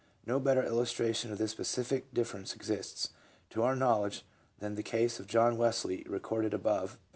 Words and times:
No 0.25 0.39
better 0.39 0.63
illustration 0.63 1.31
of 1.31 1.37
this 1.37 1.51
specific 1.51 2.11
differ 2.11 2.37
ence 2.39 2.55
exists, 2.55 3.11
to 3.51 3.61
our 3.61 3.75
knowledge, 3.75 4.25
than 4.57 4.73
the 4.73 4.81
case 4.81 5.19
of 5.19 5.27
John 5.27 5.57
Wesley, 5.57 6.03
recorded 6.09 6.55
above, 6.55 6.93
pp. 6.93 6.97